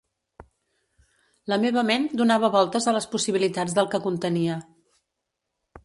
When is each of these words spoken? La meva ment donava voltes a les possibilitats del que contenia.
La 1.53 1.59
meva 1.65 1.83
ment 1.91 2.09
donava 2.23 2.51
voltes 2.57 2.89
a 2.93 2.97
les 2.99 3.09
possibilitats 3.13 3.79
del 3.81 3.93
que 3.93 4.05
contenia. 4.11 4.61